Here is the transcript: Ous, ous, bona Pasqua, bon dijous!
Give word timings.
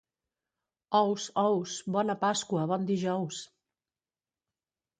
Ous, 0.99 1.25
ous, 1.49 1.75
bona 1.97 2.17
Pasqua, 2.25 2.65
bon 2.73 2.89
dijous! 2.93 3.45